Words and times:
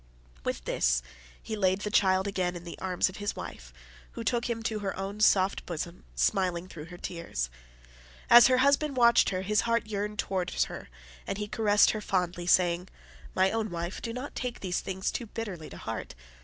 With 0.43 0.65
this 0.65 1.03
he 1.43 1.55
laid 1.55 1.81
the 1.81 1.91
child 1.91 2.25
again 2.25 2.55
in 2.55 2.63
the 2.63 2.79
arms 2.79 3.07
of 3.07 3.17
his 3.17 3.35
wife, 3.35 3.71
who 4.13 4.23
took 4.23 4.49
him 4.49 4.63
to 4.63 4.79
her 4.79 4.97
own 4.97 5.19
soft 5.19 5.63
bosom, 5.67 6.05
smiling 6.15 6.67
through 6.67 6.85
her 6.85 6.97
tears. 6.97 7.51
As 8.27 8.47
her 8.47 8.57
husband 8.65 8.97
watched 8.97 9.29
her 9.29 9.43
his 9.43 9.61
heart 9.61 9.85
yearned 9.85 10.17
towards 10.17 10.63
her 10.63 10.89
and 11.27 11.37
he 11.37 11.47
caressed 11.47 11.91
her 11.91 12.01
fondly, 12.01 12.47
saying, 12.47 12.87
"My 13.35 13.51
own 13.51 13.69
wife, 13.69 14.01
do 14.01 14.11
not 14.11 14.33
take 14.33 14.61
these 14.61 14.81
things 14.81 15.11
too 15.11 15.27
bitterly 15.27 15.69
to 15.69 15.77
heart. 15.77 16.15